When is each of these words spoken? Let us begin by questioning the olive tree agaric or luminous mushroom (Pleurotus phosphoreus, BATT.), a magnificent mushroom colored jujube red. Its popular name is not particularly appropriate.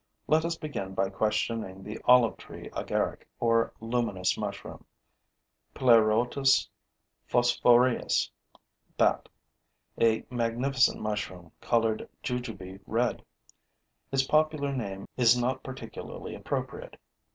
Let 0.25 0.45
us 0.45 0.55
begin 0.57 0.95
by 0.95 1.11
questioning 1.11 1.83
the 1.83 1.99
olive 2.05 2.35
tree 2.37 2.71
agaric 2.73 3.27
or 3.39 3.71
luminous 3.79 4.35
mushroom 4.35 4.83
(Pleurotus 5.75 6.67
phosphoreus, 7.29 8.31
BATT.), 8.97 9.29
a 10.01 10.25
magnificent 10.31 10.99
mushroom 10.99 11.51
colored 11.61 12.09
jujube 12.23 12.79
red. 12.87 13.23
Its 14.11 14.23
popular 14.23 14.73
name 14.75 15.07
is 15.17 15.37
not 15.37 15.61
particularly 15.61 16.33
appropriate. 16.33 16.97